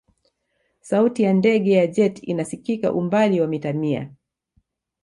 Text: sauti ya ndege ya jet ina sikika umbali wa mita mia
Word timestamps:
sauti 0.81 1.23
ya 1.23 1.33
ndege 1.33 1.71
ya 1.73 1.87
jet 1.87 2.19
ina 2.23 2.45
sikika 2.45 2.93
umbali 2.93 3.41
wa 3.41 3.47
mita 3.47 3.73
mia 3.73 4.13